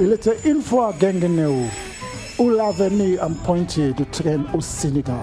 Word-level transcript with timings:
Il 0.00 0.12
était 0.12 0.36
une 0.44 0.60
fois 0.62 0.88
à 0.88 0.92
Guinguinéo, 0.92 1.66
où 2.38 2.50
l'avenir 2.50 3.22
en 3.22 3.32
pointier 3.32 3.92
de 3.92 4.04
train 4.04 4.44
au 4.54 4.60
Sénégal. 4.60 5.16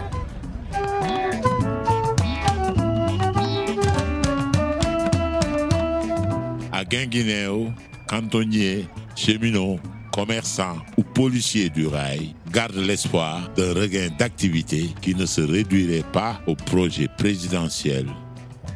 À 6.72 6.84
Guinguinéo, 6.86 7.68
cantonniers, 8.08 8.86
cheminots, 9.16 9.80
commerçants 10.16 10.78
ou 10.96 11.04
policiers 11.04 11.70
du 11.70 11.88
rail 11.88 12.34
gardent 12.50 12.78
l'espoir 12.78 13.50
d'un 13.58 13.74
regain 13.74 14.08
d'activité 14.18 14.90
qui 15.02 15.14
ne 15.14 15.26
se 15.26 15.42
réduirait 15.42 16.10
pas 16.14 16.40
au 16.48 16.56
projet 16.56 17.10
présidentiel 17.18 18.08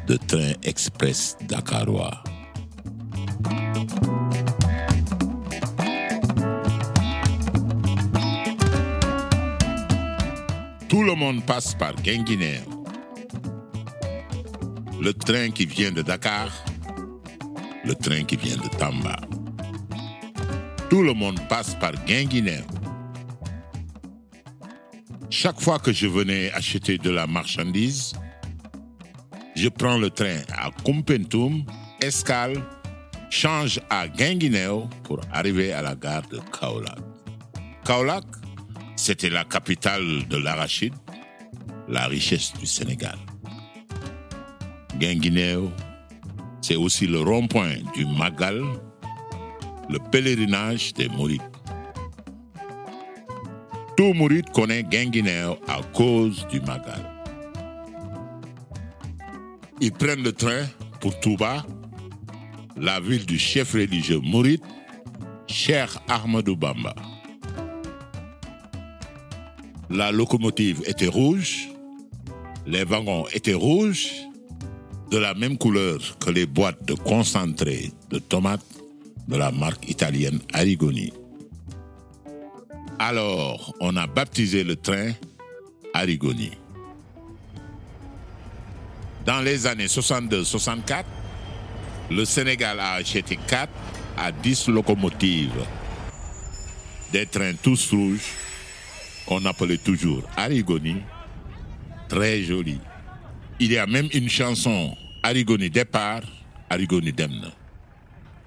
de 0.06 0.16
train 0.16 0.52
express 0.62 1.38
dakarois. 1.48 2.22
Tout 10.90 11.02
le 11.02 11.14
monde 11.14 11.42
passe 11.46 11.74
par 11.74 11.94
Guinguinéo. 12.02 12.60
Le 15.00 15.14
train 15.14 15.50
qui 15.52 15.64
vient 15.64 15.90
de 15.90 16.02
Dakar, 16.02 16.50
le 17.86 17.94
train 17.94 18.24
qui 18.24 18.36
vient 18.36 18.58
de 18.58 18.68
Tamba. 18.76 19.29
Tout 20.90 21.04
le 21.04 21.14
monde 21.14 21.38
passe 21.48 21.76
par 21.76 21.92
Guinguinéo. 22.04 22.64
Chaque 25.30 25.60
fois 25.60 25.78
que 25.78 25.92
je 25.92 26.08
venais 26.08 26.50
acheter 26.50 26.98
de 26.98 27.10
la 27.10 27.28
marchandise, 27.28 28.12
je 29.54 29.68
prends 29.68 29.98
le 29.98 30.10
train 30.10 30.40
à 30.52 30.70
Kumpentum, 30.84 31.64
escale, 32.02 32.60
change 33.30 33.80
à 33.88 34.08
Guinguinéo 34.08 34.90
pour 35.04 35.20
arriver 35.32 35.72
à 35.72 35.80
la 35.80 35.94
gare 35.94 36.26
de 36.28 36.40
Kaolack. 36.58 36.98
Kaolack, 37.84 38.24
c'était 38.96 39.30
la 39.30 39.44
capitale 39.44 40.26
de 40.26 40.36
l'arachide, 40.38 40.94
la 41.88 42.06
richesse 42.06 42.52
du 42.58 42.66
Sénégal. 42.66 43.16
Guinguinéo, 44.98 45.70
c'est 46.60 46.74
aussi 46.74 47.06
le 47.06 47.20
rond-point 47.20 47.76
du 47.94 48.04
Magal, 48.06 48.60
le 49.90 49.98
pèlerinage 49.98 50.94
des 50.94 51.08
Mourides. 51.08 51.42
Tout 53.96 54.12
Mouride 54.14 54.48
connaît 54.50 54.84
Guinguinéo 54.84 55.58
à 55.66 55.80
cause 55.92 56.46
du 56.48 56.60
Magal. 56.60 57.04
Ils 59.80 59.92
prennent 59.92 60.22
le 60.22 60.32
train 60.32 60.64
pour 61.00 61.18
Touba, 61.20 61.64
la 62.76 63.00
ville 63.00 63.26
du 63.26 63.38
chef 63.38 63.72
religieux 63.72 64.20
Mouride, 64.22 64.62
Cheikh 65.46 65.90
Ahmadou 66.08 66.54
Bamba. 66.56 66.94
La 69.90 70.12
locomotive 70.12 70.82
était 70.86 71.08
rouge, 71.08 71.68
les 72.66 72.84
wagons 72.84 73.26
étaient 73.34 73.54
rouges, 73.54 74.12
de 75.10 75.18
la 75.18 75.34
même 75.34 75.58
couleur 75.58 75.98
que 76.20 76.30
les 76.30 76.46
boîtes 76.46 76.84
de 76.86 76.94
concentré 76.94 77.90
de 78.10 78.20
tomates 78.20 78.79
de 79.30 79.36
la 79.36 79.50
marque 79.52 79.88
italienne 79.88 80.40
Arigoni. 80.52 81.12
Alors, 82.98 83.74
on 83.80 83.96
a 83.96 84.06
baptisé 84.06 84.64
le 84.64 84.76
train 84.76 85.12
Arigoni. 85.94 86.50
Dans 89.24 89.40
les 89.40 89.66
années 89.66 89.86
62-64, 89.86 91.04
le 92.10 92.24
Sénégal 92.24 92.80
a 92.80 92.94
acheté 92.94 93.38
4 93.46 93.70
à 94.18 94.32
10 94.32 94.68
locomotives, 94.68 95.64
des 97.12 97.26
trains 97.26 97.54
tous 97.62 97.92
rouges 97.92 98.32
qu'on 99.26 99.44
appelait 99.44 99.78
toujours 99.78 100.22
Arigoni, 100.36 100.96
très 102.08 102.42
joli. 102.42 102.80
Il 103.60 103.70
y 103.72 103.78
a 103.78 103.86
même 103.86 104.08
une 104.12 104.28
chanson 104.28 104.96
Arigoni 105.22 105.70
départ, 105.70 106.22
Arigoni 106.68 107.12
demna. 107.12 107.59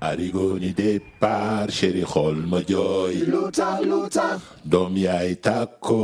Arigoni 0.03 0.74
départ, 0.74 1.68
chéri 1.72 2.03
xol 2.03 2.36
ma 2.52 2.59
jooy 2.69 3.16
lu 3.31 3.44
tax 3.58 3.80
lu 3.90 4.00
tax 4.18 4.38
doom 4.72 4.94
yaay 5.06 5.31
tàkko 5.46 6.00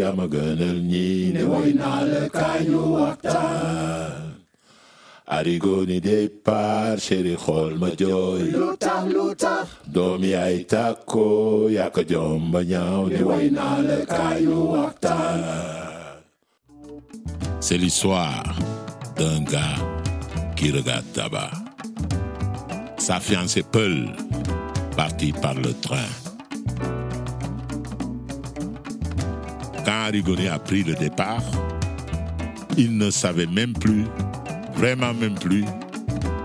yaa 0.00 0.12
ma 0.18 0.26
gënal 0.34 0.78
ñii 0.92 1.32
ne 1.34 1.42
woy 1.52 1.70
naa 1.80 2.00
la 2.12 2.22
kaay 2.38 2.62
ñu 2.72 2.82
waxtaan 2.98 4.34
Arigoni 5.36 5.98
départ, 6.00 6.98
chéri 7.06 7.34
xol 7.44 7.72
ma 7.82 7.90
jooy 8.00 8.42
lu 8.60 8.68
tax 8.84 9.02
lu 9.14 9.26
tax 9.44 9.66
doom 9.94 10.20
yaay 10.34 10.56
tàkko 10.72 11.26
yaa 11.76 11.90
ko 11.94 12.02
jomba 12.10 12.60
ñaaw 12.72 13.02
ne 13.12 13.20
woy 13.28 13.46
naa 13.56 13.78
la 13.88 13.98
kaay 14.14 14.40
ñu 14.50 14.58
waxtaan 14.74 15.40
C'est 17.66 17.78
l'histoire 17.78 18.44
d'un 19.16 19.40
gars 19.54 19.78
qui 20.56 20.70
regarde 20.70 21.06
là-bas. 21.16 21.50
Sa 23.04 23.20
fiancée 23.20 23.62
Peul, 23.62 24.08
partie 24.96 25.32
par 25.32 25.52
le 25.52 25.74
train. 25.74 26.08
Quand 29.84 30.06
Arigoni 30.06 30.48
a 30.48 30.58
pris 30.58 30.82
le 30.84 30.94
départ, 30.94 31.42
il 32.78 32.96
ne 32.96 33.10
savait 33.10 33.44
même 33.44 33.74
plus, 33.74 34.06
vraiment 34.72 35.12
même 35.12 35.34
plus, 35.34 35.66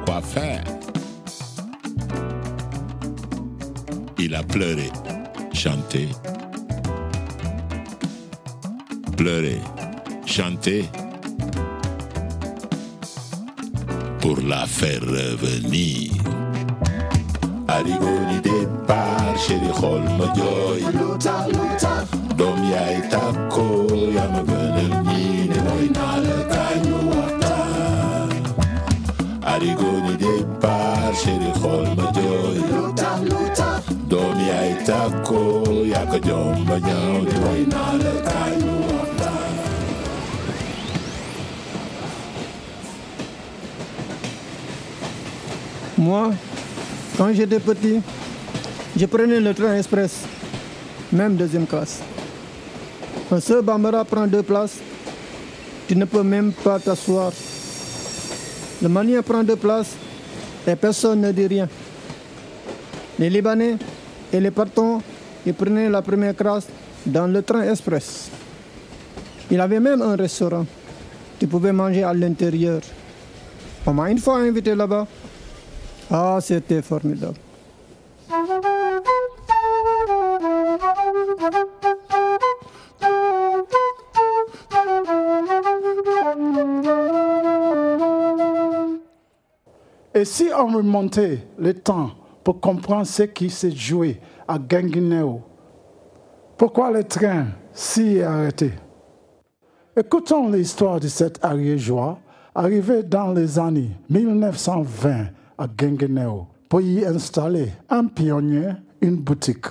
quoi 0.06 0.22
faire. 0.22 0.66
Il 4.18 4.36
a 4.36 4.44
pleuré, 4.44 4.92
chanté, 5.54 6.10
pleuré, 9.16 9.60
chanté, 10.26 10.84
pour 14.20 14.42
la 14.42 14.66
faire 14.66 15.00
revenir. 15.00 16.19
Arigoni 17.80 18.42
départ, 18.44 19.36
chéri 19.44 19.72
xol 19.80 20.04
ma 20.20 20.26
jooy 20.38 20.80
lu 21.00 21.08
tax 21.26 21.46
lu 21.56 21.66
tax 21.84 22.04
ma 24.34 24.42
gënal 24.50 24.92
ne 25.52 25.60
mooy 25.68 25.86
naa 25.96 26.16
la 26.26 26.38
kaay 26.52 26.76
ñu 26.86 26.98
waxtaan 27.12 28.30
Arigoni 29.54 30.14
départ, 30.24 31.12
chéri 31.22 31.52
ma 31.98 32.06
jooy 32.18 32.58
lu 32.72 32.82
tax 33.02 33.18
lu 33.32 33.40
tax 33.60 33.82
doom 34.12 34.38
yaay 34.50 34.72
tàkko 34.88 35.40
yaa 35.94 36.06
ko 36.12 36.18
waxtaan 38.92 39.38
Moi, 45.98 46.32
quand 47.20 47.34
j'étais 47.34 47.60
petit, 47.60 48.00
je 48.96 49.06
prenais 49.06 49.42
le 49.42 49.54
train 49.54 49.76
express, 49.76 50.24
même 51.12 51.36
deuxième 51.36 51.68
classe. 51.68 52.00
Quand 53.30 53.42
ce 53.42 53.60
Bambara 53.60 54.06
prend 54.06 54.26
deux 54.26 54.42
places, 54.42 54.78
tu 55.86 55.98
ne 55.98 56.06
peux 56.06 56.24
même 56.24 56.54
pas 56.54 56.80
t'asseoir. 56.80 57.34
Le 58.82 58.88
Malien 58.88 59.22
prend 59.22 59.44
deux 59.44 59.58
places 59.58 59.98
et 60.66 60.78
personne 60.78 61.20
ne 61.20 61.34
dit 61.34 61.46
rien. 61.46 61.68
Les 63.20 63.30
Libanais 63.30 63.76
et 64.32 64.40
les 64.40 64.52
partons, 64.52 65.02
ils 65.46 65.54
prenaient 65.54 65.90
la 65.90 66.02
première 66.02 66.38
classe 66.38 66.68
dans 67.06 67.28
le 67.28 67.42
train 67.42 67.70
express. 67.70 68.30
Il 69.52 69.60
avait 69.60 69.82
même 69.82 70.02
un 70.02 70.16
restaurant. 70.16 70.66
Tu 71.38 71.48
pouvais 71.48 71.74
manger 71.74 72.04
à 72.04 72.14
l'intérieur. 72.14 72.80
On 73.86 73.94
m'a 73.94 74.10
une 74.10 74.20
fois 74.20 74.38
invité 74.38 74.74
là-bas. 74.74 75.06
Ah, 76.12 76.40
c'était 76.42 76.82
formidable. 76.82 77.38
Et 90.16 90.26
si 90.26 90.50
on 90.58 90.68
remontait 90.68 91.48
le 91.60 91.74
temps 91.76 92.10
pour 92.44 92.60
comprendre 92.60 93.06
ce 93.06 93.24
qui 93.24 93.52
s'est 93.52 93.72
joué 93.72 94.20
à 94.48 94.58
Guinguinéo, 94.58 95.42
pourquoi 96.58 96.92
le 96.92 97.04
train 97.04 97.50
s'y 97.72 98.18
est 98.18 98.24
arrêté? 98.24 98.72
Écoutons 99.96 100.50
l'histoire 100.50 101.00
de 101.00 101.08
cet 101.08 101.44
ariégeois 101.46 102.18
arrivé 102.56 103.04
dans 103.04 103.32
les 103.32 103.60
années 103.60 103.92
1920 104.10 105.39
à 105.60 105.68
Guinguinéo 105.68 106.48
pour 106.70 106.82
y 106.82 107.06
installer 107.06 107.68
un 107.90 108.06
pionnier, 108.06 108.70
une 109.02 109.18
boutique. 109.18 109.66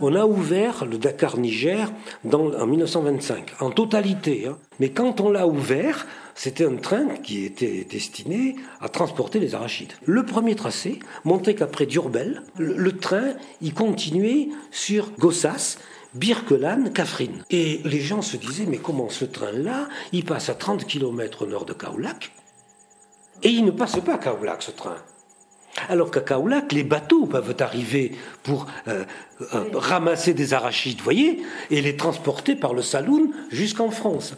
On 0.00 0.14
a 0.16 0.24
ouvert 0.24 0.86
le 0.86 0.96
Dakar-Niger 0.98 1.92
en 2.32 2.66
1925, 2.66 3.52
en 3.60 3.70
totalité. 3.70 4.46
Hein. 4.48 4.56
Mais 4.80 4.90
quand 4.90 5.20
on 5.20 5.30
l'a 5.30 5.46
ouvert, 5.46 6.06
c'était 6.34 6.64
un 6.64 6.76
train 6.76 7.08
qui 7.22 7.44
était 7.44 7.86
destiné 7.88 8.56
à 8.80 8.88
transporter 8.88 9.38
les 9.38 9.54
arachides. 9.54 9.92
Le 10.06 10.24
premier 10.24 10.56
tracé 10.56 10.98
montait 11.24 11.54
qu'après 11.54 11.86
Durbel, 11.86 12.42
le, 12.56 12.92
train 12.96 13.34
y 13.60 13.70
continuait 13.70 14.48
sur 14.70 15.10
Gossas, 15.18 15.76
Birkelan, 16.14 16.90
Kafrine. 16.92 17.44
Et 17.50 17.80
les 17.84 18.00
gens 18.00 18.22
se 18.22 18.38
disaient, 18.38 18.66
mais 18.66 18.78
comment 18.78 19.10
ce 19.10 19.26
train-là, 19.26 19.88
il 20.12 20.24
passe 20.24 20.48
à 20.48 20.54
30 20.54 20.86
km 20.86 21.42
au 21.42 21.46
nord 21.46 21.66
de 21.66 21.74
Kaolac, 21.74 22.32
et 23.42 23.48
il 23.48 23.64
ne 23.64 23.70
passe 23.70 23.98
pas 24.00 24.14
à 24.14 24.18
Kaolac, 24.18 24.62
ce 24.62 24.70
train. 24.70 24.96
Alors 25.88 26.10
qu'à 26.10 26.20
Kaolac, 26.20 26.72
les 26.72 26.84
bateaux 26.84 27.26
peuvent 27.26 27.56
arriver 27.60 28.12
pour 28.42 28.66
euh, 28.88 29.04
euh, 29.54 29.64
ramasser 29.74 30.34
des 30.34 30.54
arachides, 30.54 31.00
voyez, 31.00 31.42
et 31.70 31.80
les 31.80 31.96
transporter 31.96 32.54
par 32.54 32.74
le 32.74 32.82
saloon 32.82 33.30
jusqu'en 33.50 33.90
France. 33.90 34.34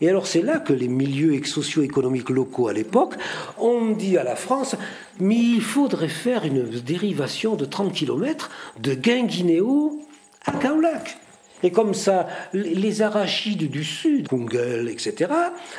Et 0.00 0.08
alors 0.08 0.28
c'est 0.28 0.42
là 0.42 0.60
que 0.60 0.72
les 0.72 0.86
milieux 0.86 1.44
socio-économiques 1.44 2.30
locaux 2.30 2.68
à 2.68 2.72
l'époque 2.72 3.14
ont 3.58 3.90
dit 3.90 4.16
à 4.16 4.22
la 4.22 4.36
France, 4.36 4.76
mais 5.18 5.36
il 5.36 5.60
faudrait 5.60 6.08
faire 6.08 6.44
une 6.44 6.62
dérivation 6.62 7.56
de 7.56 7.64
30 7.64 7.92
km 7.92 8.50
de 8.78 8.94
Guinguinéo 8.94 10.00
à 10.46 10.52
Kaolac. 10.52 11.18
Et 11.64 11.72
comme 11.72 11.94
ça, 11.94 12.28
les 12.52 13.02
arachides 13.02 13.68
du 13.68 13.82
sud, 13.82 14.28
Kungel, 14.28 14.88
etc., 14.88 15.32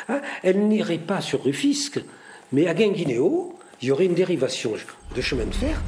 hein, 0.10 0.22
elles 0.44 0.68
n'iraient 0.68 0.98
pas 0.98 1.22
sur 1.22 1.44
Rufisque, 1.44 2.02
mais 2.52 2.68
à 2.68 2.74
Guinguinéo, 2.74 3.54
il 3.82 3.88
y 3.88 3.92
aurait 3.92 4.06
une 4.06 4.16
dérivation 4.16 4.72
de 5.16 5.22
chemin 5.22 5.46
de 5.46 5.54
fer. 5.54 5.82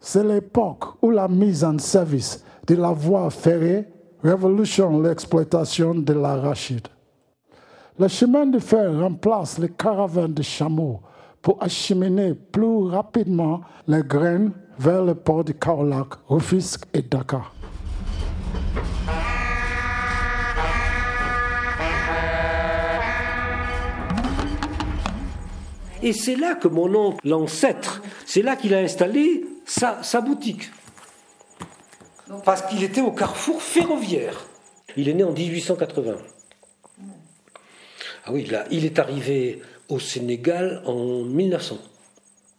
C'est 0.00 0.24
l'époque 0.24 0.84
où 1.02 1.10
la 1.10 1.28
mise 1.28 1.62
en 1.62 1.78
service 1.78 2.44
de 2.66 2.74
la 2.74 2.90
voie 2.90 3.30
ferrée 3.30 3.86
révolutionne 4.24 5.02
l'exploitation 5.02 5.94
de 5.94 6.12
l'arachide. 6.12 6.88
Le 7.98 8.08
chemin 8.08 8.46
de 8.46 8.58
fer 8.58 8.98
remplace 8.98 9.58
les 9.58 9.68
caravanes 9.68 10.34
de 10.34 10.42
chameaux 10.42 11.00
pour 11.42 11.62
acheminer 11.62 12.34
plus 12.34 12.88
rapidement 12.88 13.60
les 13.86 14.02
graines 14.02 14.52
vers 14.78 15.04
le 15.04 15.14
port 15.14 15.44
de 15.44 15.52
Kaolack, 15.52 16.08
Rufisque 16.28 16.86
et 16.92 17.02
Dakar. 17.02 17.54
Et 26.02 26.12
c'est 26.12 26.36
là 26.36 26.54
que 26.54 26.68
mon 26.68 26.94
oncle, 26.94 27.28
l'ancêtre, 27.28 28.02
c'est 28.24 28.42
là 28.42 28.56
qu'il 28.56 28.74
a 28.74 28.78
installé 28.78 29.44
sa, 29.66 30.20
boutique. 30.20 30.70
Parce 32.44 32.62
qu'il 32.62 32.82
était 32.82 33.00
au 33.00 33.12
carrefour 33.12 33.62
ferroviaire. 33.62 34.46
Il 34.96 35.08
est 35.08 35.14
né 35.14 35.24
en 35.24 35.32
1880. 35.32 36.16
Ah 38.24 38.32
oui, 38.32 38.44
là, 38.46 38.64
il 38.70 38.84
est 38.84 38.98
arrivé 38.98 39.60
au 39.88 39.98
Sénégal 39.98 40.82
en 40.86 41.22
1900. 41.24 41.78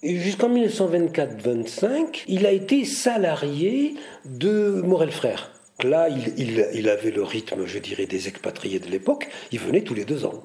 Et 0.03 0.17
jusqu'en 0.17 0.49
1924-25, 0.49 2.23
il 2.27 2.45
a 2.45 2.51
été 2.51 2.85
salarié 2.85 3.95
de 4.25 4.81
Morel 4.83 5.11
Frères. 5.11 5.51
Là, 5.83 6.09
il, 6.09 6.89
avait 6.89 7.11
le 7.11 7.23
rythme, 7.23 7.65
je 7.65 7.79
dirais, 7.79 8.05
des 8.05 8.27
expatriés 8.27 8.79
de 8.79 8.87
l'époque. 8.87 9.27
Il 9.51 9.59
venait 9.59 9.81
tous 9.81 9.93
les 9.93 10.05
deux 10.05 10.25
ans. 10.25 10.43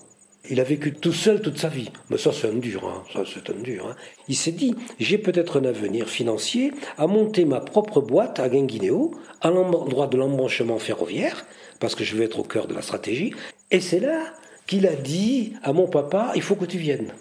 Il 0.51 0.61
a 0.61 0.65
vécu 0.65 0.93
tout 0.93 1.13
seul 1.13 1.41
toute 1.41 1.59
sa 1.59 1.69
vie. 1.69 1.91
Mais 2.11 2.19
ça, 2.19 2.33
c'est 2.33 2.49
un 2.49 2.55
dur. 2.55 2.87
Hein. 2.87 3.03
Ça, 3.13 3.23
c'est 3.27 3.51
dur. 3.63 3.87
Hein. 3.87 3.97
Il 4.29 4.37
s'est 4.37 4.53
dit, 4.53 4.75
j'ai 4.99 5.19
peut-être 5.19 5.61
un 5.61 5.65
avenir 5.65 6.09
financier 6.09 6.73
à 6.99 7.07
monter 7.07 7.45
ma 7.45 7.61
propre 7.61 8.01
boîte 8.01 8.39
à 8.39 8.49
Guinguinéo, 8.49 9.13
à 9.41 9.51
l'endroit 9.51 10.07
de 10.07 10.17
l'embranchement 10.17 10.79
ferroviaire, 10.79 11.47
parce 11.81 11.95
que 11.95 12.05
je 12.05 12.17
veux 12.17 12.25
être 12.25 12.39
au 12.39 12.45
cœur 12.45 12.67
de 12.67 12.75
la 12.75 12.83
stratégie. 12.83 13.35
Et 13.71 13.81
c'est 13.81 14.01
là 14.01 14.23
qu'il 14.67 14.87
a 14.87 14.95
dit 14.95 15.55
à 15.63 15.73
mon 15.73 15.89
papa, 15.89 16.33
il 16.35 16.43
faut 16.43 16.57
que 16.57 16.65
tu 16.65 16.79
viennes 16.79 17.13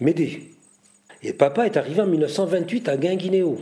m'aider. 0.00 0.50
Et 1.22 1.32
papa 1.32 1.66
est 1.66 1.76
arrivé 1.76 2.00
en 2.00 2.06
1928 2.06 2.88
à 2.88 2.96
Guinguinéo, 2.96 3.58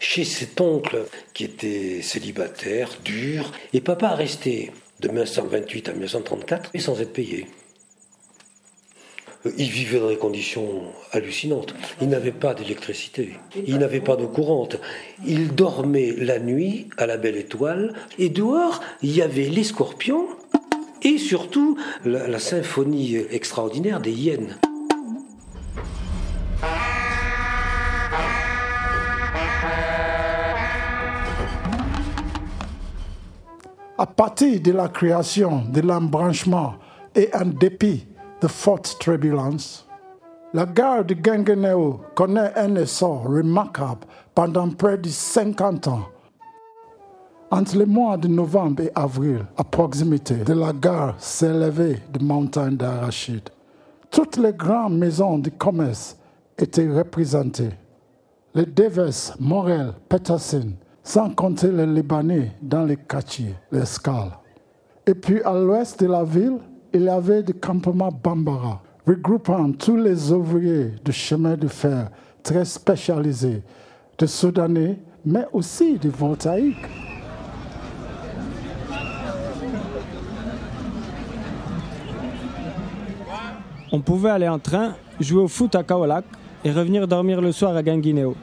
chez 0.00 0.24
cet 0.24 0.60
oncle 0.60 1.04
qui 1.32 1.44
était 1.44 2.02
célibataire, 2.02 2.90
dur. 3.04 3.52
Et 3.72 3.80
papa 3.80 4.08
a 4.08 4.14
resté 4.14 4.72
de 5.00 5.08
1928 5.08 5.88
à 5.88 5.92
1934 5.92 6.70
sans 6.78 7.00
être 7.00 7.12
payé. 7.12 7.46
Il 9.58 9.68
vivait 9.68 10.00
dans 10.00 10.08
des 10.08 10.16
conditions 10.16 10.82
hallucinantes. 11.12 11.74
Il 12.00 12.08
n'avait 12.08 12.32
pas 12.32 12.54
d'électricité, 12.54 13.34
il 13.66 13.76
n'avait 13.76 14.00
pas 14.00 14.16
d'eau 14.16 14.28
courante. 14.28 14.76
Il 15.26 15.54
dormait 15.54 16.14
la 16.16 16.38
nuit 16.38 16.88
à 16.96 17.06
la 17.06 17.18
belle 17.18 17.36
étoile, 17.36 17.92
et 18.18 18.30
dehors, 18.30 18.80
il 19.02 19.14
y 19.14 19.20
avait 19.20 19.48
les 19.48 19.64
scorpions 19.64 20.26
et 21.02 21.18
surtout 21.18 21.76
la, 22.06 22.38
symphonie 22.38 23.16
extraordinaire 23.30 24.00
des 24.00 24.12
hyènes. 24.12 24.56
À 33.96 34.06
partir 34.06 34.60
de 34.60 34.72
la 34.72 34.88
création 34.88 35.62
de 35.70 35.80
l'embranchement 35.80 36.74
et 37.14 37.28
en 37.34 37.44
dépit 37.44 38.06
de 38.44 38.48
fortes 38.48 38.98
turbulences, 38.98 39.86
la 40.52 40.66
gare 40.66 41.02
de 41.02 41.14
Guinguinéo 41.14 42.02
connaît 42.14 42.52
un 42.56 42.76
essor 42.76 43.24
remarquable 43.24 44.06
pendant 44.34 44.68
près 44.68 44.98
de 44.98 45.08
50 45.08 45.88
ans. 45.88 46.02
Entre 47.50 47.78
les 47.78 47.86
mois 47.86 48.18
de 48.18 48.28
novembre 48.28 48.82
et 48.82 48.92
avril, 48.94 49.46
à 49.56 49.64
proximité 49.64 50.34
de 50.34 50.52
la 50.52 50.74
gare 50.74 51.14
s'élevaient 51.18 52.02
des 52.12 52.22
montagnes 52.22 52.76
d'arachides. 52.76 53.48
Toutes 54.10 54.36
les 54.36 54.52
grandes 54.52 54.98
maisons 54.98 55.38
de 55.38 55.48
commerce 55.48 56.14
étaient 56.58 56.90
représentées. 56.90 57.72
Les 58.54 58.66
Deves, 58.66 59.36
Morel, 59.40 59.94
Peterson, 60.06 60.74
sans 61.02 61.30
compter 61.30 61.72
les 61.72 61.86
Libanais 61.86 62.52
dans 62.60 62.84
les 62.84 62.98
quartiers, 62.98 63.54
les 63.72 63.86
scales. 63.86 64.36
Et 65.06 65.14
puis 65.14 65.42
à 65.42 65.54
l'ouest 65.54 65.98
de 65.98 66.08
la 66.08 66.24
ville, 66.24 66.58
il 66.94 67.02
y 67.02 67.08
avait 67.08 67.42
des 67.42 67.52
campements 67.52 68.12
Bambara, 68.22 68.80
regroupant 69.04 69.72
tous 69.72 69.96
les 69.96 70.30
ouvriers 70.30 70.92
de 71.04 71.10
chemin 71.10 71.56
de 71.56 71.66
fer 71.66 72.08
très 72.44 72.64
spécialisés, 72.64 73.62
de 74.16 74.26
Soudanais, 74.26 75.00
mais 75.26 75.44
aussi 75.52 75.98
de 75.98 76.08
voltaïques. 76.08 76.76
On 83.90 84.00
pouvait 84.00 84.30
aller 84.30 84.48
en 84.48 84.60
train, 84.60 84.94
jouer 85.18 85.42
au 85.42 85.48
foot 85.48 85.74
à 85.74 85.82
Kaolak 85.82 86.24
et 86.64 86.70
revenir 86.70 87.08
dormir 87.08 87.40
le 87.40 87.50
soir 87.50 87.74
à 87.74 87.82
Guinguinéo. 87.82 88.36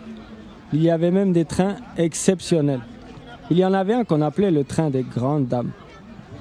Il 0.73 0.83
y 0.83 0.89
avait 0.89 1.11
même 1.11 1.31
des 1.31 1.45
trains 1.45 1.77
exceptionnels. 1.97 2.81
Il 3.49 3.57
y 3.57 3.65
en 3.65 3.73
avait 3.73 3.93
un 3.93 4.03
qu'on 4.03 4.21
appelait 4.21 4.51
le 4.51 4.65
train 4.65 4.89
des 4.89 5.03
grandes 5.03 5.47
dames. 5.47 5.71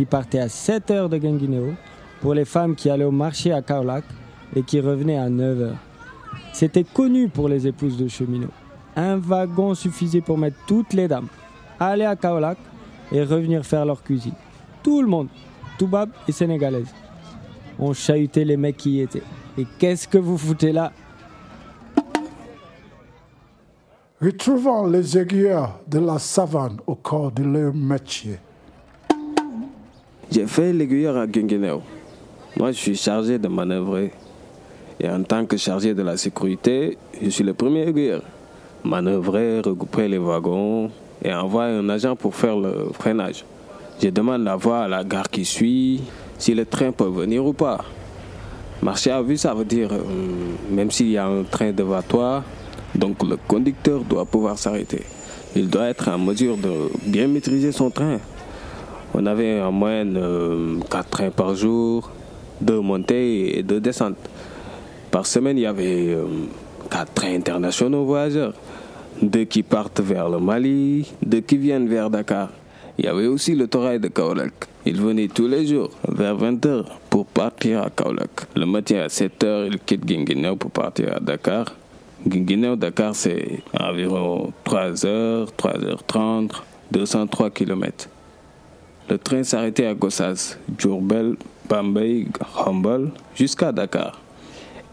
Il 0.01 0.07
partait 0.07 0.39
à 0.41 0.49
7 0.49 0.91
heures 0.91 1.09
de 1.09 1.19
Guinguinéo 1.19 1.75
pour 2.21 2.35
les 2.35 2.45
femmes 2.45 2.75
qui 2.75 2.91
allaient 2.91 3.05
au 3.05 3.11
marché 3.11 3.53
à 3.53 3.63
Kaolac 3.63 4.05
et 4.55 4.63
qui 4.63 4.81
revenaient 4.81 5.19
à 5.19 5.29
9 5.29 5.61
heures. 5.63 5.77
C'était 6.53 6.85
connu 6.85 7.29
pour 7.29 7.49
les 7.49 7.67
épouses 7.67 7.97
de 7.97 8.09
cheminots. 8.09 8.49
Un 8.97 9.17
wagon 9.17 9.75
suffisait 9.75 10.21
pour 10.21 10.37
mettre 10.37 10.57
toutes 10.67 10.93
les 10.93 11.09
dames, 11.09 11.29
aller 11.79 12.05
à 12.05 12.17
Kaolac 12.17 12.59
et 13.13 13.23
revenir 13.23 13.65
faire 13.65 13.87
leur 13.87 14.03
cuisine. 14.03 14.35
Tout 14.83 15.03
le 15.03 15.09
monde, 15.09 15.29
Toubab 15.79 16.11
et 16.29 16.33
Sénégalaise. 16.33 16.93
On 17.79 17.93
chahutait 17.93 18.45
les 18.45 18.57
mecs 18.57 18.77
qui 18.77 18.91
y 18.93 19.01
étaient. 19.01 19.23
Et 19.57 19.67
qu'est-ce 19.79 20.07
que 20.07 20.19
vous 20.19 20.37
foutez 20.37 20.73
là? 20.73 20.93
Retrouvons 24.21 24.87
les 24.87 25.17
aiguilleurs 25.17 25.81
de 25.89 25.99
la 25.99 26.19
savane 26.19 26.77
au 26.87 26.95
corps 26.95 27.33
de 27.33 27.43
leur 27.43 27.73
métier. 27.73 28.39
J'ai 30.31 30.47
fait 30.47 30.75
l'aiguilleur 30.75 31.17
à 31.17 31.27
Guinguinéo. 31.27 31.81
Moi, 32.57 32.73
je 32.73 32.79
suis 32.79 32.97
chargé 32.97 33.39
de 33.39 33.49
manœuvrer. 33.49 34.13
Et 34.99 35.09
en 35.09 35.23
tant 35.23 35.47
que 35.47 35.57
chargé 35.57 35.95
de 35.95 36.03
la 36.03 36.17
sécurité, 36.17 36.99
je 37.23 37.31
suis 37.31 37.45
le 37.45 37.55
premier 37.55 37.89
aiguilleur. 37.89 38.23
Manœuvrer, 38.85 39.61
regrouper 39.61 40.09
les 40.09 40.19
wagons 40.19 40.91
et 41.23 41.33
envoyer 41.33 41.77
un 41.77 41.89
agent 41.89 42.17
pour 42.17 42.35
faire 42.35 42.57
le 42.57 42.89
freinage. 42.93 43.45
Je 44.03 44.09
demande 44.09 44.43
la 44.43 44.57
voie 44.57 44.81
à 44.81 44.89
la 44.89 45.05
gare 45.05 45.29
qui 45.31 45.45
suit, 45.45 46.03
si 46.39 46.55
le 46.55 46.65
train 46.67 46.91
peut 46.91 47.09
venir 47.09 47.45
ou 47.45 47.53
pas. 47.53 47.85
Marcher 48.83 49.11
à 49.11 49.23
vue, 49.23 49.37
ça 49.37 49.55
veut 49.55 49.65
dire, 49.65 49.93
euh, 49.93 49.99
même 50.71 50.91
s'il 50.91 51.11
y 51.11 51.19
a 51.19 51.27
un 51.27 51.45
train 51.45 51.71
devant 51.71 52.03
toi, 52.03 52.43
donc 52.95 53.23
le 53.23 53.37
conducteur 53.37 54.01
doit 54.01 54.25
pouvoir 54.25 54.59
s'arrêter. 54.59 55.03
Il 55.55 55.69
doit 55.69 55.89
être 55.89 56.09
en 56.09 56.19
mesure 56.19 56.57
de 56.57 56.91
bien 57.05 57.27
maîtriser 57.27 57.73
son 57.73 57.91
train. 57.91 58.19
On 59.13 59.27
avait 59.27 59.61
en 59.61 59.73
moyenne 59.73 60.15
4 60.15 60.19
euh, 60.19 61.03
trains 61.11 61.31
par 61.31 61.55
jour, 61.55 62.11
deux 62.61 62.81
montées 62.81 63.59
et 63.59 63.63
deux 63.63 63.81
descentes. 63.81 64.17
Par 65.11 65.27
semaine, 65.27 65.59
il 65.59 65.63
y 65.63 65.67
avait 65.67 66.09
euh, 66.15 66.25
quatre 66.91 67.13
trains 67.15 67.35
internationaux 67.35 68.05
voyageurs. 68.05 68.55
Deux 69.23 69.45
qui 69.45 69.63
partent 69.63 70.01
vers 70.01 70.29
le 70.29 70.39
Mali, 70.39 71.11
deux 71.25 71.41
qui 71.41 71.57
viennent 71.57 71.89
vers 71.89 72.11
Dakar. 72.11 72.51
Il 72.99 73.05
y 73.05 73.09
avait 73.09 73.27
aussi 73.27 73.55
le 73.55 73.67
Torail 73.67 73.99
de 73.99 74.09
Kaolak. 74.09 74.53
Il 74.87 75.01
venait 75.01 75.29
tous 75.29 75.49
les 75.49 75.67
jours 75.67 75.91
vers 76.09 76.37
20h 76.37 76.85
pour 77.11 77.27
partir 77.27 77.83
à 77.83 77.91
Kaolak. 77.91 78.31
Le 78.57 78.67
matin 78.67 78.97
à 79.01 79.07
7h, 79.09 79.67
il 79.67 79.79
quitte 79.81 80.05
Guinguinéo 80.05 80.57
pour 80.57 80.71
partir 80.71 81.17
à 81.17 81.21
Dakar. 81.21 81.67
Guinguinéo, 82.27 82.77
Dakar, 82.77 83.15
c'est 83.15 83.63
environ 83.79 84.53
3h, 84.65 85.49
3h30, 85.57 86.51
203 86.93 87.51
km. 87.51 88.09
Le 89.09 89.19
train 89.19 89.43
s'arrêtait 89.43 89.87
à 89.87 89.95
Gossas, 89.95 90.57
Djourbel, 90.79 91.37
Bambay, 91.71 92.27
Humble, 92.67 93.13
jusqu'à 93.37 93.71
Dakar. 93.71 94.21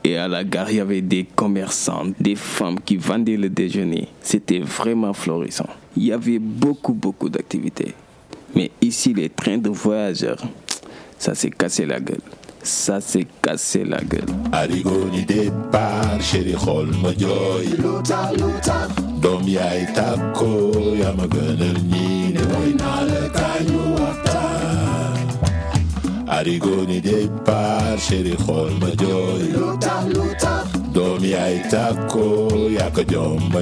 Et 0.04 0.16
à 0.16 0.28
la 0.28 0.44
gare, 0.44 0.70
il 0.70 0.78
y 0.78 0.80
avait 0.80 1.02
des 1.02 1.24
commerçants, 1.24 2.04
des 2.20 2.36
femmes 2.36 2.80
qui 2.80 2.98
vendaient 2.98 3.36
le 3.36 3.50
déjeuner. 3.50 4.08
C'était 4.22 4.60
vraiment 4.60 5.12
florissant. 5.14 5.68
Il 5.98 6.04
y 6.04 6.12
avait 6.12 6.38
beaucoup, 6.38 6.94
beaucoup 6.94 7.30
d'activités. 7.30 7.96
Mais 8.56 8.70
ici, 8.80 9.14
les 9.14 9.30
trains 9.30 9.58
de 9.58 9.70
voyageurs, 9.70 10.42
ça 11.18 11.34
s'est 11.34 11.50
cassé 11.50 11.88
la 11.88 12.00
gueule. 12.00 12.22
Ça 12.62 13.02
s'est 13.02 13.26
cassé 13.42 13.84
la 13.84 14.00
gueule. 14.02 14.26
Arigoni 26.38 27.02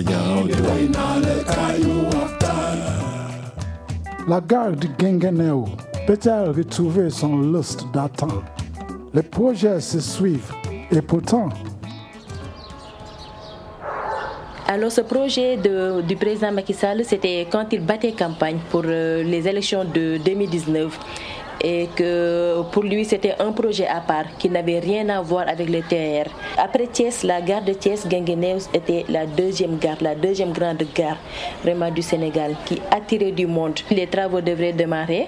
ñaaw 0.10 0.44
way 0.65 0.88
la 1.25 1.36
kañu 1.53 1.94
waxtaan 2.13 2.79
La 4.27 4.41
gare 4.41 4.75
de 4.75 4.88
Guinguinéo 5.00 5.65
peut-elle 6.05 6.50
retrouver 6.50 7.10
son 7.10 7.38
lustre 7.53 7.86
d'antan 7.94 8.44
Les 9.13 9.24
projets 9.24 9.79
se 9.79 10.00
suivent 10.01 10.51
et 10.91 11.01
pourtant, 11.01 11.48
Alors 14.67 14.91
ce 14.91 15.01
projet 15.01 15.58
de- 15.58 16.01
du 16.01 16.15
président 16.15 16.51
Macky 16.51 16.74
Sall, 16.74 17.05
c'était 17.05 17.48
quand 17.51 17.67
il 17.72 17.82
battait 17.86 18.12
campagne 18.13 18.58
pour 18.72 18.82
euh, 18.86 19.22
les 19.24 19.48
élections 19.48 19.86
de 19.86 20.17
2019 20.17 21.00
et 21.62 21.88
que 21.95 22.62
pour 22.71 22.83
lui 22.83 23.05
c'était 23.05 23.35
un 23.39 23.51
projet 23.51 23.88
à 23.88 24.01
part 24.01 24.25
qui 24.38 24.50
n'avait 24.50 24.79
rien 24.79 25.09
à 25.09 25.21
voir 25.21 25.45
avec 25.47 25.69
le 25.69 25.81
TER. 25.81 26.25
Après 26.57 26.88
Thiès, 26.88 27.24
la 27.24 27.41
gare 27.41 27.63
de 27.63 27.74
Thiès, 27.74 28.07
Guinguinéo 28.07 28.57
était 28.74 29.05
la 29.09 29.25
deuxième 29.25 29.77
gare, 29.77 29.97
la 30.01 30.15
deuxième 30.15 30.51
grande 30.51 30.83
gare 30.93 31.17
vraiment 31.63 31.91
du 31.91 32.01
Sénégal 32.01 32.55
qui 32.65 32.81
attirait 32.91 33.31
du 33.31 33.47
monde. 33.47 33.79
Les 33.91 34.07
travaux 34.07 34.41
devraient 34.41 34.74
démarrer, 34.74 35.27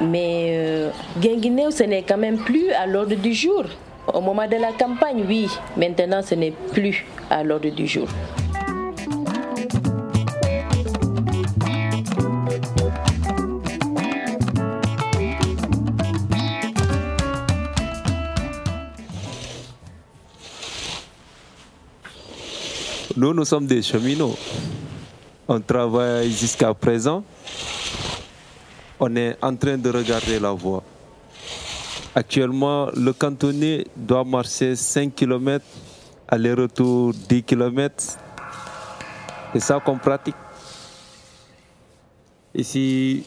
mais 0.00 0.48
euh, 0.50 0.90
ce 1.20 1.82
n'est 1.84 2.02
quand 2.02 2.18
même 2.18 2.38
plus 2.38 2.70
à 2.72 2.86
l'ordre 2.86 3.14
du 3.14 3.32
jour. 3.34 3.64
Au 4.12 4.20
moment 4.20 4.46
de 4.46 4.56
la 4.56 4.72
campagne, 4.72 5.24
oui, 5.28 5.48
maintenant 5.76 6.22
ce 6.22 6.34
n'est 6.34 6.54
plus 6.72 7.04
à 7.30 7.42
l'ordre 7.44 7.68
du 7.68 7.86
jour. 7.86 8.08
Nous, 23.34 23.44
sommes 23.44 23.66
des 23.66 23.82
cheminots. 23.82 24.36
On 25.46 25.60
travaille 25.60 26.32
jusqu'à 26.32 26.72
présent. 26.72 27.22
On 28.98 29.14
est 29.16 29.36
en 29.42 29.54
train 29.54 29.76
de 29.76 29.90
regarder 29.90 30.40
la 30.40 30.52
voie. 30.52 30.82
Actuellement, 32.14 32.88
le 32.96 33.12
cantonnier 33.12 33.86
doit 33.94 34.24
marcher 34.24 34.74
5 34.74 35.14
km, 35.14 35.62
aller-retour 36.26 37.12
10 37.28 37.42
km. 37.42 38.16
C'est 39.52 39.60
ça 39.60 39.78
qu'on 39.78 39.98
pratique. 39.98 40.34
Ici, 42.54 43.24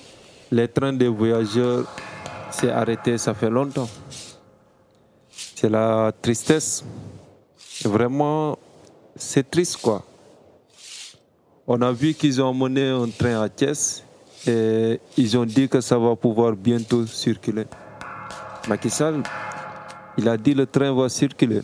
les 0.52 0.68
trains 0.68 0.94
des 0.94 1.10
voyageurs 1.10 1.86
s'est 2.50 2.72
arrêté, 2.72 3.20
ça 3.20 3.36
fait 3.36 3.52
longtemps. 3.52 3.90
C'est 5.30 5.70
la 5.70 6.12
tristesse. 6.22 6.84
Vraiment, 7.86 8.58
c'est 9.16 9.50
triste 9.50 9.78
quoi. 9.78 10.04
On 11.68 11.82
a 11.82 11.92
vu 11.92 12.14
qu'ils 12.14 12.42
ont 12.42 12.54
mené 12.54 12.90
un 12.90 13.08
train 13.08 13.42
à 13.42 13.50
Thiès 13.50 14.04
et 14.48 15.00
ils 15.18 15.38
ont 15.38 15.46
dit 15.46 15.70
que 15.70 15.80
ça 15.82 15.98
va 15.98 16.16
pouvoir 16.16 16.54
bientôt 16.54 17.06
circuler. 17.06 17.66
Macky 18.68 18.90
Sall, 18.90 19.24
il 20.18 20.28
a 20.28 20.38
dit 20.38 20.54
le 20.54 20.66
train 20.66 20.94
va 20.94 21.08
circuler. 21.10 21.62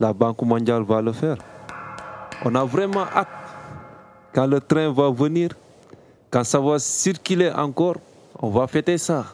La 0.00 0.12
Banque 0.12 0.42
mondiale 0.42 0.82
va 0.82 1.00
le 1.00 1.12
faire. 1.12 1.36
On 2.44 2.54
a 2.54 2.64
vraiment 2.64 3.06
hâte 3.14 3.28
quand 4.34 4.46
le 4.46 4.60
train 4.60 4.90
va 4.90 5.10
venir, 5.10 5.50
quand 6.30 6.44
ça 6.44 6.58
va 6.58 6.78
circuler 6.78 7.50
encore, 7.50 7.96
on 8.40 8.50
va 8.50 8.66
fêter 8.66 8.98
ça. 8.98 9.26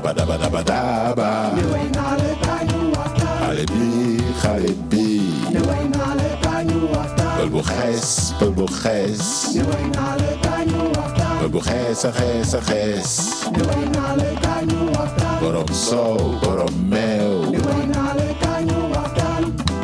daba 0.00 0.14
daba 0.16 0.36
daba 0.38 0.60
daba. 0.64 1.30
Nueynale 1.60 2.32
banyu 2.40 2.80
afta. 3.04 3.28
Halebi, 3.44 4.16
halebi. 4.42 5.08
Nueynale 5.52 6.28
banyu 6.44 6.80
afta. 6.96 7.26
Bulbuches, 7.36 8.32
bulbuches. 8.40 9.20
Nueynale 9.60 10.30
banyu 10.44 10.82
afta. 11.04 11.26
Bulbuches, 11.40 12.04
aches, 12.08 12.54
aches. 12.54 13.10
Nueynale 13.52 14.30
banyu 14.40 14.88
afta. 14.96 15.28
Borom 15.40 15.68
so, 15.68 16.16
borom 16.42 16.72
mel. 16.88 17.52
Nueynale 17.52 18.28
banyu 18.40 18.80
afta. 18.96 19.28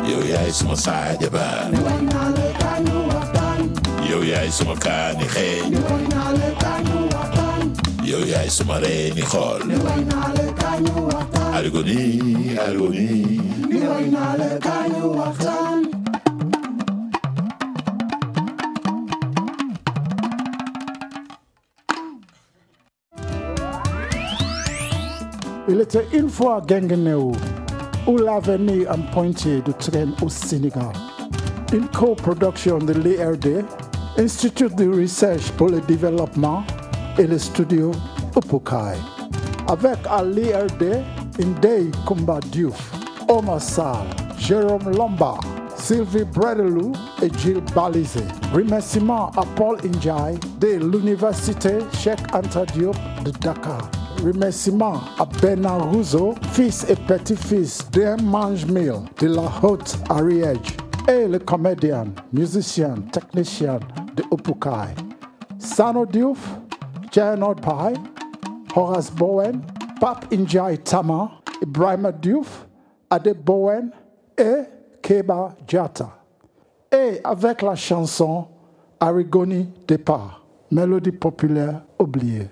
Yo 0.09 0.17
yai 0.25 0.49
sumasa 0.51 1.13
daba. 1.21 1.69
Nueynale 1.69 2.47
banyu 2.57 2.97
afta. 3.21 3.45
Yo 4.09 4.23
yai 4.25 4.49
sumaka 4.49 5.13
nihe. 5.19 5.61
Nueynale 5.69 6.49
banyu 6.61 6.96
Yow 8.07 8.23
yaay 8.23 8.47
xool 8.47 9.61
il 25.69 25.81
était 25.81 26.07
une 26.13 26.29
fois 26.29 26.55
à 26.55 26.61
Guinguinéo 26.61 27.33
où 28.07 28.17
l'avenir 28.17 28.89
en 28.89 29.01
pointé 29.11 29.61
de 29.61 29.73
train 29.73 30.07
au 30.21 30.29
Sénégal. 30.29 30.93
Une 31.73 31.87
coproduction 31.89 32.77
de 32.77 32.93
l'IRD, 32.93 33.65
Institut 34.17 34.73
de 34.75 34.87
recherche 34.87 35.51
pour 35.51 35.67
le 35.69 35.81
développement 35.81 36.63
et 37.17 37.27
le 37.27 37.37
studio 37.37 37.91
Upukai. 38.35 38.97
Avec 39.67 39.97
à 40.09 40.23
l'IRD 40.23 41.03
Indei 41.41 41.91
Kumba 42.07 42.39
Diouf, 42.51 42.93
Omar 43.27 43.61
Sall, 43.61 44.07
Jérôme 44.37 44.89
Lombard, 44.95 45.41
Sylvie 45.75 46.23
Bredelou 46.23 46.91
et 47.21 47.29
Gilles 47.37 47.61
Balizé. 47.75 48.23
Remerciements 48.53 49.31
à 49.37 49.43
Paul 49.55 49.77
Injai 49.85 50.39
de 50.59 50.77
l'Université 50.83 51.79
Cheikh 51.93 52.19
Anta 52.33 52.65
Diop 52.65 52.95
de 53.23 53.31
Dakar. 53.31 53.89
Remerciements 54.23 55.01
à 55.19 55.25
Bernard 55.41 55.91
Rousseau, 55.91 56.33
fils 56.51 56.85
et 56.89 56.95
petit-fils 56.95 57.89
d'un 57.91 58.17
mange-mille 58.17 59.01
de 59.21 59.27
la 59.27 59.43
Haute-Ariège, 59.61 60.77
et 61.07 61.27
le 61.27 61.39
comédien, 61.39 62.05
musicien, 62.33 62.95
technicien 63.11 63.79
de 64.15 64.23
Upukai. 64.31 64.95
Sano 65.59 66.05
Diouf, 66.05 66.39
Janot 67.11 67.55
Pai, 67.61 67.93
Horace 68.75 69.09
Bowen, 69.11 69.61
Pape 69.99 70.25
Injai 70.31 70.77
Tama, 70.83 71.41
Ibrahima 71.61 72.11
Diouf, 72.11 72.67
Ade 73.09 73.33
Bowen 73.33 73.91
et 74.37 74.65
Keba 75.01 75.55
Jata. 75.67 76.09
Et 76.91 77.19
avec 77.23 77.61
la 77.61 77.75
chanson 77.75 78.47
Arigoni 78.99 79.69
Départ, 79.87 80.45
mélodie 80.71 81.11
populaire 81.11 81.81
oubliée. 81.99 82.47